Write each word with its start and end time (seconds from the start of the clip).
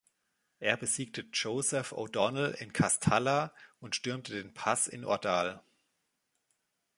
Er 0.57 0.77
besiegte 0.77 1.25
Joseph 1.31 1.91
O'Donnell 1.91 2.55
in 2.59 2.73
Castalla 2.73 3.53
und 3.79 3.95
stürmte 3.95 4.33
den 4.33 4.51
Pass 4.51 4.87
in 4.87 5.05
Ordal. 5.05 5.61